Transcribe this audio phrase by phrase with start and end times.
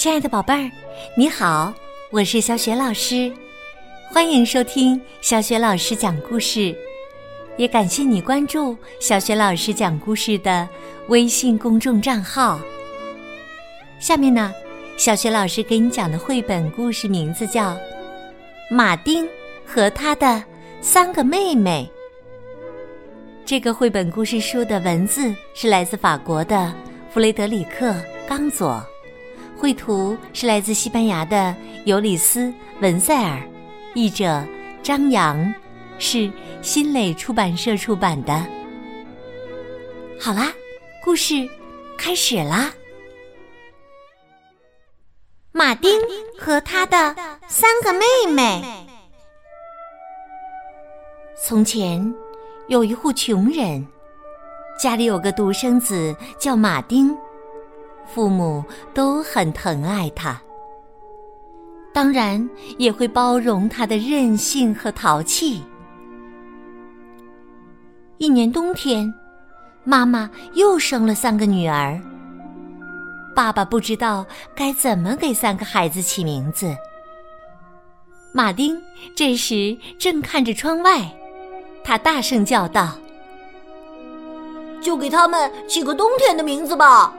[0.00, 0.70] 亲爱的宝贝儿，
[1.14, 1.74] 你好，
[2.08, 3.30] 我是小雪老师，
[4.10, 6.74] 欢迎收听小雪老师讲故事，
[7.58, 10.66] 也感谢你关注小雪老师讲故事的
[11.08, 12.58] 微信公众账号。
[13.98, 14.50] 下面呢，
[14.96, 17.72] 小雪老师给你讲的绘本故事名字叫
[18.70, 19.28] 《马丁
[19.66, 20.42] 和他的
[20.80, 21.86] 三个妹妹》。
[23.44, 26.72] 这个绘本故事书的文字是来自法国的
[27.10, 27.90] 弗雷德里克·
[28.26, 28.82] 冈佐。
[29.60, 32.44] 绘图是来自西班牙的尤里斯·
[32.80, 33.46] 文塞尔，
[33.92, 34.42] 译者
[34.82, 35.52] 张扬，
[35.98, 36.32] 是
[36.62, 38.32] 新蕾出版社出版的。
[40.18, 40.50] 好啦，
[41.04, 41.46] 故事
[41.98, 42.72] 开始啦！
[45.52, 45.92] 马丁
[46.38, 47.14] 和他的
[47.46, 48.62] 三个妹妹。
[51.46, 52.14] 从前
[52.68, 53.86] 有一户穷人，
[54.80, 57.14] 家里有个独生子叫马丁。
[58.12, 60.40] 父母都很疼爱他，
[61.92, 65.62] 当然也会包容他的任性和淘气。
[68.18, 69.12] 一年冬天，
[69.84, 72.00] 妈妈又生了三个女儿。
[73.34, 76.74] 爸爸不知道该怎么给三个孩子起名字。
[78.34, 78.76] 马丁
[79.14, 81.08] 这时正看着窗外，
[81.84, 82.98] 他大声叫道
[84.82, 87.14] ：“就给他们起个冬天的名字吧！”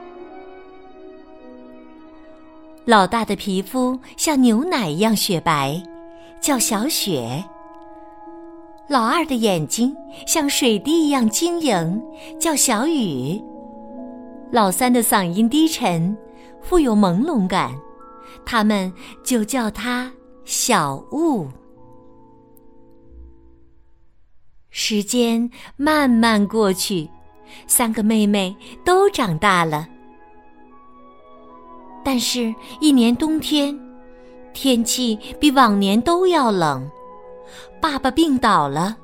[2.84, 5.80] 老大的皮肤像牛奶一样雪白，
[6.40, 7.40] 叫小雪；
[8.88, 9.94] 老二的眼睛
[10.26, 12.02] 像水滴一样晶莹，
[12.40, 13.40] 叫小雨；
[14.50, 16.16] 老三的嗓音低沉，
[16.60, 17.70] 富有朦胧感，
[18.44, 20.12] 他们就叫他
[20.44, 21.46] 小雾。
[24.70, 27.08] 时间慢慢过去，
[27.68, 29.86] 三个妹妹都长大了。
[32.04, 33.78] 但是，一年冬天，
[34.52, 36.88] 天气比往年都要冷。
[37.80, 38.96] 爸爸病倒了，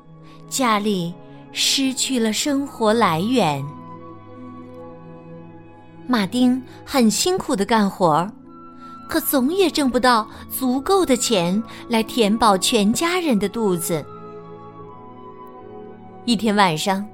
[0.49, 1.13] 家里
[1.51, 3.63] 失去了生活来源。
[6.07, 8.31] 马丁很辛苦的干活儿，
[9.07, 14.03] 可总也挣不到足够的钱来填饱全家人的肚子。
[16.25, 17.05] 一天晚上，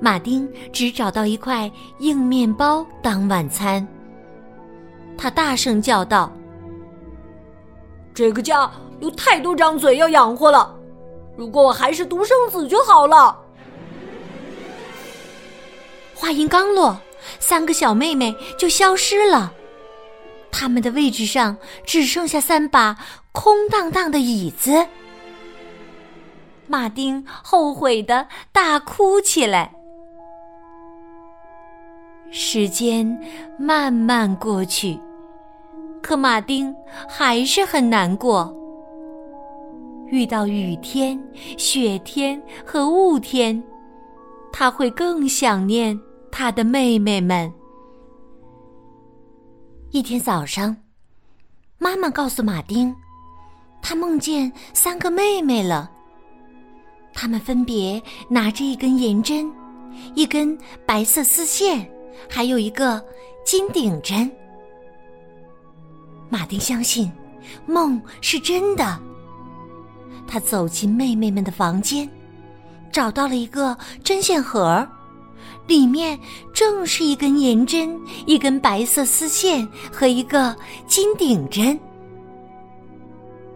[0.00, 1.70] 马丁只找到一块
[2.00, 3.86] 硬面包当晚餐。
[5.18, 6.32] 他大声叫道
[8.14, 8.70] ：“这个家
[9.00, 10.72] 有太多张嘴要养活了，
[11.36, 13.36] 如果我还是独生子就好了。”
[16.14, 16.96] 话音刚落，
[17.40, 19.52] 三个小妹妹就消失了，
[20.52, 22.96] 他们的位置上只剩下三把
[23.32, 24.86] 空荡荡的椅子。
[26.66, 29.72] 马丁后悔的大哭起来。
[32.30, 33.18] 时间
[33.58, 35.00] 慢慢过去。
[36.08, 36.74] 可马丁
[37.06, 38.50] 还是很难过。
[40.06, 41.22] 遇到雨天、
[41.58, 43.62] 雪天和雾天，
[44.50, 46.00] 他会更想念
[46.32, 47.52] 他的妹妹们。
[49.90, 50.74] 一天早上，
[51.76, 52.96] 妈妈告诉马丁，
[53.82, 55.90] 他梦见三个妹妹了。
[57.12, 59.52] 她们分别拿着一根银针、
[60.14, 61.86] 一根白色丝线，
[62.30, 63.04] 还有一个
[63.44, 64.30] 金顶针。
[66.28, 67.10] 马丁相信，
[67.66, 68.98] 梦是真的。
[70.26, 72.08] 他走进妹妹们的房间，
[72.92, 74.86] 找到了一个针线盒，
[75.66, 76.18] 里面
[76.52, 80.54] 正是一根银针、一根白色丝线和一个
[80.86, 81.78] 金顶针。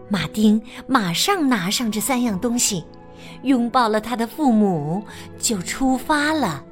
[0.09, 2.83] 马丁马上拿上这三样东西，
[3.43, 5.03] 拥抱了他的父母，
[5.37, 6.63] 就出发了。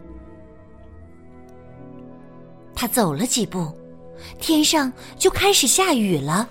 [2.74, 3.72] 他走了几步。
[4.40, 6.50] 天上就开始下雨了，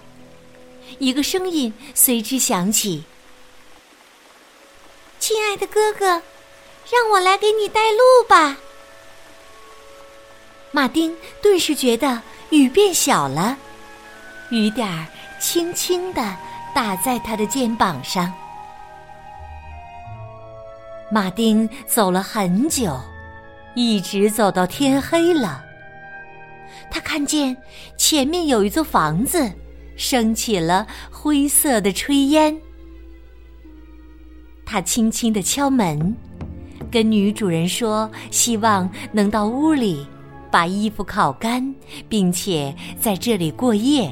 [0.98, 3.04] 一个声音随之响起
[5.18, 7.98] ：“亲爱的哥哥，让我来给你带路
[8.28, 8.58] 吧。”
[10.72, 13.56] 马丁顿时觉得雨变小了，
[14.50, 15.06] 雨点儿
[15.40, 16.36] 轻轻的
[16.74, 18.32] 打在他的肩膀上。
[21.10, 23.00] 马丁走了很久，
[23.74, 25.64] 一直走到天黑了。
[26.90, 27.56] 他看见
[27.96, 29.50] 前面有一座房子，
[29.96, 32.60] 升起了灰色的炊烟。
[34.66, 36.14] 他轻轻的敲门，
[36.90, 40.06] 跟女主人说：“希望能到屋里
[40.50, 41.74] 把衣服烤干，
[42.08, 44.10] 并且在这里过夜。”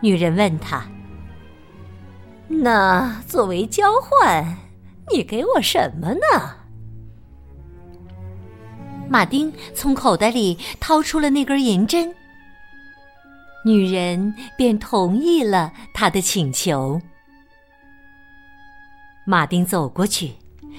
[0.00, 0.84] 女人问他
[2.48, 4.58] ：“那作为交换，
[5.12, 6.56] 你给我什么呢？”
[9.12, 12.10] 马丁从口袋里掏出了那根银针。
[13.62, 16.98] 女人便同意了他的请求。
[19.26, 20.32] 马丁走过去，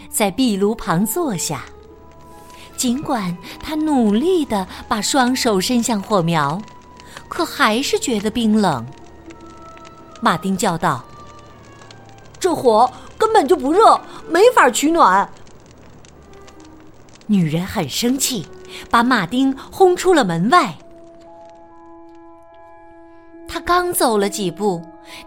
[0.10, 1.64] 在壁炉旁坐下。
[2.76, 6.60] 尽管他努力的把双手伸向火苗，
[7.30, 8.84] 可还是觉得冰冷。
[10.22, 11.06] 马丁叫道
[12.42, 15.30] ：“这火根本就不热，没法取暖。”
[17.28, 18.46] 女人很生气，
[18.90, 20.76] 把马丁轰出了门外。
[23.48, 24.82] 他刚走了几步，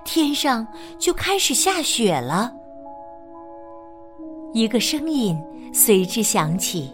[0.05, 0.67] 天上
[0.99, 2.53] 就开始下雪了。
[4.53, 5.39] 一个声音
[5.73, 6.91] 随之响起：“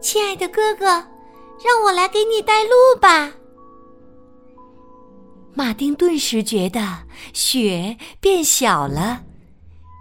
[0.00, 2.70] 亲爱的哥哥，让我来给你带路
[3.00, 3.32] 吧。”
[5.54, 6.80] 马丁顿时觉得
[7.34, 9.22] 雪变小了，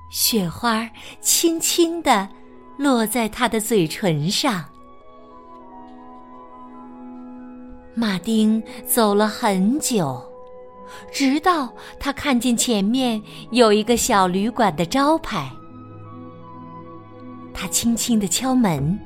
[0.09, 0.89] 雪花
[1.19, 2.27] 轻轻的
[2.81, 4.65] 落在他的嘴唇上。
[7.93, 10.19] 马丁走了很久，
[11.11, 15.51] 直到他看见前面有一个小旅馆的招牌。
[17.53, 18.97] 他轻轻的敲门，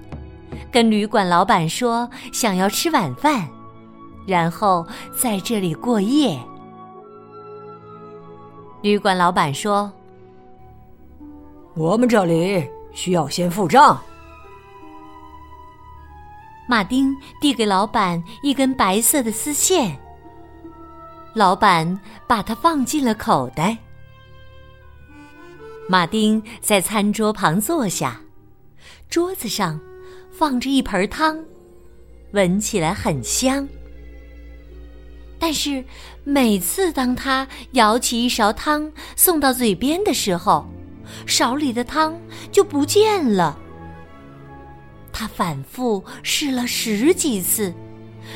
[0.72, 3.46] 跟旅馆老板说想要吃晚饭，
[4.26, 4.88] 然后
[5.22, 6.40] 在这里过夜。
[8.82, 9.92] 旅馆老板说
[11.76, 12.66] ：“我们这里
[12.96, 14.02] 需要先付账。”
[16.68, 19.96] 马丁递给老板一根白色的丝线，
[21.36, 23.78] 老板把它放进了口袋。
[25.88, 28.20] 马丁在餐桌旁坐下，
[29.08, 29.80] 桌子上
[30.32, 31.40] 放着一盆汤，
[32.32, 33.70] 闻起来很香。
[35.38, 35.86] 但是
[36.24, 40.68] 每次当他舀起一勺汤送到嘴边的时候，
[41.26, 42.20] 勺里的汤
[42.52, 43.58] 就不见了。
[45.12, 47.74] 他反复试了十几次，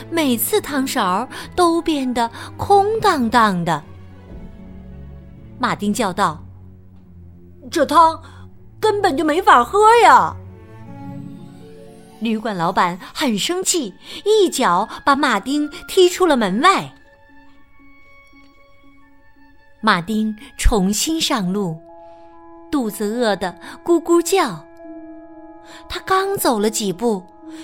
[0.10, 3.84] 每次汤勺都变得空荡荡的。
[5.58, 6.42] 马丁叫道
[7.70, 8.22] ：“这汤
[8.80, 10.34] 根本就没法喝呀！”
[12.22, 13.94] 旅馆老板很生气，
[14.24, 16.94] 一脚把马丁踢出了门外。
[19.82, 21.78] 马丁重新上路，
[22.72, 24.66] 肚子饿得咕咕叫。
[25.88, 27.24] 他刚走了几步，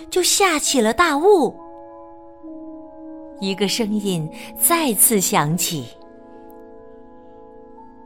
[0.09, 1.55] 就下起了大雾。
[3.39, 5.87] 一个声音再次响起：“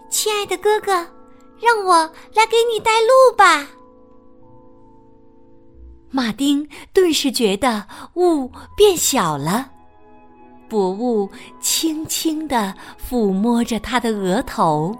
[0.09, 0.91] 亲爱的哥哥，
[1.61, 1.93] 让我
[2.33, 3.67] 来给你带路吧。”
[6.11, 7.85] 马丁顿时觉得
[8.15, 9.69] 雾变小了，
[10.67, 11.29] 薄雾
[11.59, 14.95] 轻轻的抚摸着他的额头。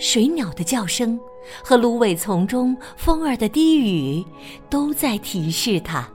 [0.00, 1.20] 水鸟的叫声。
[1.64, 4.24] 和芦苇丛中风儿的低语，
[4.68, 6.08] 都在提示他，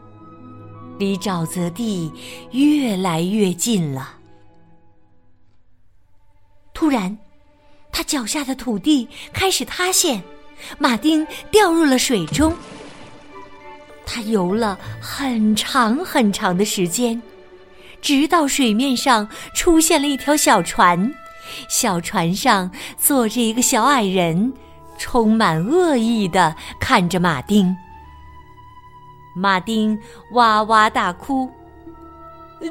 [0.98, 2.10] 离沼泽地
[2.52, 4.14] 越来越近了。
[6.74, 7.18] 突然，
[7.92, 10.24] 他脚下的土地开始塌陷，
[10.78, 12.54] 马丁掉入了水中。
[14.06, 17.20] 他游了很长很长的时间，
[18.00, 21.14] 直到水面上出现了一条小船，
[21.70, 24.54] 小船上坐着一个小矮人。
[24.98, 27.76] 充满恶意的看着马丁，
[29.36, 30.00] 马丁
[30.32, 31.52] 哇哇大哭：“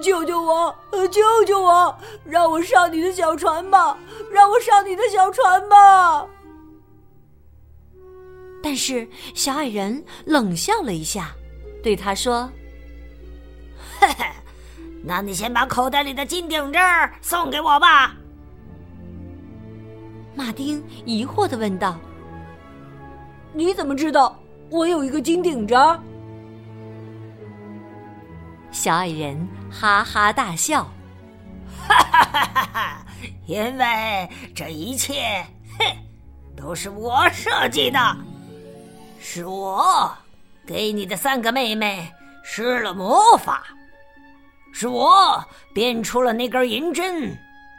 [0.03, 0.75] 救救我！
[1.11, 1.95] 救救我！
[2.25, 3.99] 让我上你的小船吧！
[4.33, 6.27] 让我上你的小船吧！”
[8.65, 11.31] 但是小矮人冷笑了一下，
[11.83, 12.51] 对他说
[14.01, 14.25] ：“嘿嘿，
[15.05, 16.83] 那你先把口袋里的金顶针
[17.21, 18.17] 送给我吧。”
[20.35, 21.99] 马丁疑惑的问道。
[23.53, 24.39] 你怎么知道
[24.71, 25.79] 我有一个金顶针？
[28.73, 30.83] 小矮人哈哈大笑，
[31.87, 33.07] 哈哈哈哈哈！
[33.47, 35.47] 因为这一切，
[35.79, 35.87] 哼，
[36.57, 37.99] 都是我设计的，
[39.21, 40.13] 是我
[40.67, 42.13] 给你的三个妹妹
[42.43, 43.63] 施了魔法，
[44.73, 47.33] 是我变出了那根银针、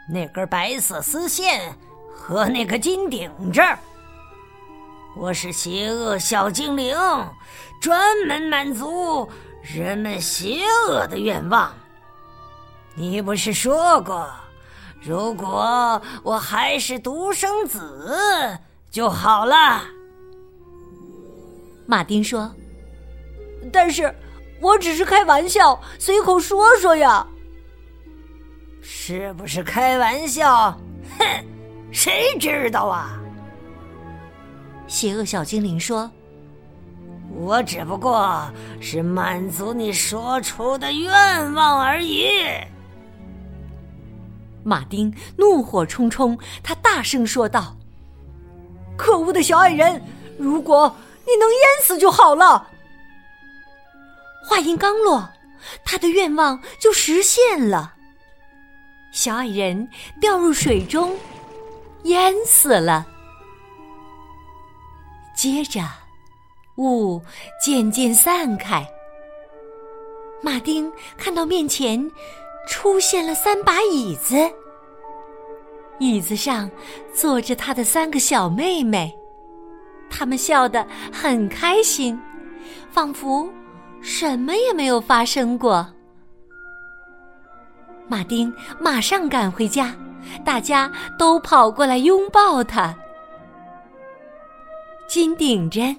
[0.08, 1.74] 那根白色丝线
[2.16, 3.62] 和那个金顶针。
[5.16, 6.96] 我是邪恶小精灵，
[7.80, 9.28] 专门满足
[9.62, 11.72] 人们邪恶的愿望。
[12.94, 14.28] 你不是说过，
[15.00, 18.58] 如果我还是独生子
[18.90, 19.82] 就好了？
[21.86, 22.50] 马丁说
[23.72, 24.12] ：“但是
[24.60, 27.26] 我只是开玩笑，随口说说呀。
[28.82, 30.78] 是不是开玩笑？
[31.18, 31.24] 哼，
[31.92, 33.20] 谁知道啊？”
[34.86, 36.10] 邪恶小精灵说
[37.34, 38.48] ：“我只不过
[38.80, 42.28] 是满足你说出的愿望而已。
[44.62, 47.76] 马丁怒火冲冲，他大声说道
[48.96, 50.02] ：“可恶的小矮人！
[50.38, 52.68] 如果你能淹死就好了。”
[54.48, 55.28] 话音刚落，
[55.84, 57.94] 他的愿望就实现了。
[59.12, 59.88] 小矮人
[60.20, 61.16] 掉入水中，
[62.06, 63.06] 淹死了。
[65.36, 65.80] 接着，
[66.78, 67.20] 雾
[67.62, 68.84] 渐渐散开。
[70.42, 72.10] 马丁看到面前
[72.68, 74.36] 出现了三把椅子，
[75.98, 76.70] 椅子上
[77.14, 79.14] 坐着他的三个小妹妹，
[80.08, 82.18] 他们笑得很开心，
[82.90, 83.48] 仿佛
[84.00, 85.86] 什么也没有发生过。
[88.08, 89.94] 马丁马上赶回家，
[90.44, 92.94] 大家都跑过来拥抱他。
[95.08, 95.96] 金顶针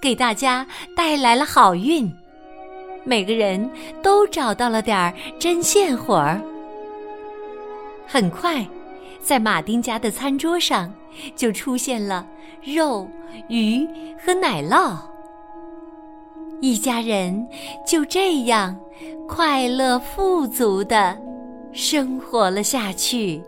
[0.00, 2.10] 给大家带来了好运，
[3.04, 3.70] 每个人
[4.02, 6.40] 都找到了点针线活儿。
[8.06, 8.66] 很快，
[9.20, 10.92] 在马丁家的餐桌上
[11.36, 12.26] 就出现了
[12.62, 13.06] 肉、
[13.48, 13.86] 鱼
[14.24, 14.96] 和奶酪，
[16.62, 17.46] 一家人
[17.86, 18.74] 就这样
[19.28, 21.16] 快乐富足的
[21.72, 23.42] 生活了下去。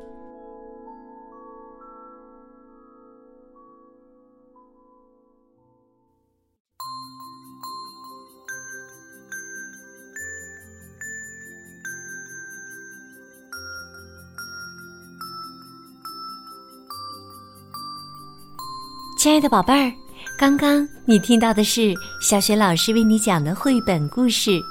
[19.21, 19.93] 亲爱的宝贝儿，
[20.39, 24.53] 刚刚你听到的是小雪老师为你讲的绘本故事《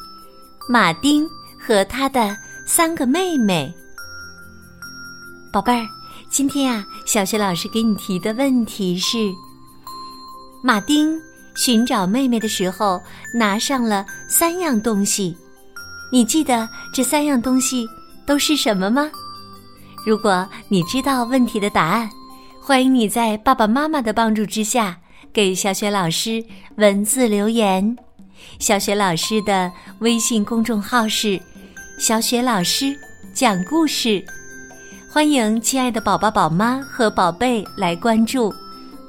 [0.68, 1.24] 马丁
[1.56, 3.72] 和他的三个妹妹》。
[5.54, 5.88] 宝贝儿，
[6.32, 9.20] 今天呀，小雪老师给你提的问题是：
[10.64, 11.16] 马丁
[11.56, 13.00] 寻找妹妹的时候
[13.36, 15.38] 拿上了三样东西，
[16.12, 17.88] 你记得这三样东西
[18.26, 19.12] 都是什么吗？
[20.04, 22.10] 如果你知道问题的答案。
[22.70, 24.96] 欢迎你在爸爸妈妈的帮助之下
[25.34, 26.46] 给小雪老师
[26.76, 27.98] 文字留言。
[28.60, 29.72] 小雪老师的
[30.02, 31.42] 微信公众号是
[31.98, 32.96] “小雪老师
[33.34, 34.24] 讲故事”，
[35.12, 38.54] 欢迎亲爱的宝宝、宝妈和宝贝来关注。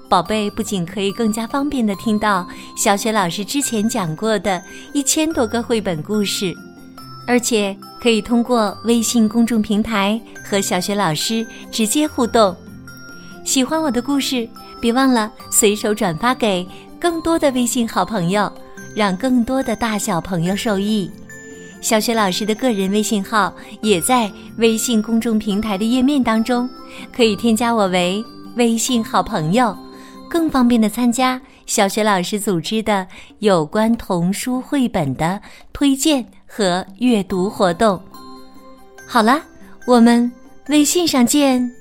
[0.08, 2.48] 宝贝不仅可以更加方便的听到
[2.78, 4.62] 小雪老师之前讲过的
[4.94, 6.54] 一千多个绘本故事，
[7.26, 12.56] 而且可以通过微信公众平台和小雪老师直接互动。
[13.44, 14.48] 喜欢我的故事，
[14.80, 16.66] 别忘了随手转发给
[17.00, 18.50] 更多的微信好朋友，
[18.94, 21.10] 让更多的大小朋友受益。
[21.80, 26.68] 小雪老师的个人微信号也在微信公众平台的页面当中，
[27.12, 28.22] 可以添加我为
[28.56, 29.76] 微信好朋友，
[30.28, 33.06] 更方便的参加小雪老师组织的
[33.38, 35.40] 有关童书绘本的
[35.72, 38.00] 推荐和阅读活动。
[39.08, 39.42] 好了，
[39.86, 40.30] 我们
[40.68, 41.79] 微信上见。